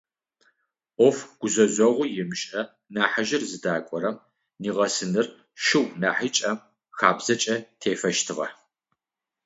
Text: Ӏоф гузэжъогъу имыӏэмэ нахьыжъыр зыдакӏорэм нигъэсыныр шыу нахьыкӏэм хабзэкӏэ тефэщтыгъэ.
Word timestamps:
Ӏоф 0.95 1.17
гузэжъогъу 1.39 2.05
имыӏэмэ 2.21 2.61
нахьыжъыр 2.93 3.43
зыдакӏорэм 3.49 4.17
нигъэсыныр 4.61 5.27
шыу 5.63 5.85
нахьыкӏэм 6.01 6.57
хабзэкӏэ 6.97 7.55
тефэщтыгъэ. 7.79 8.47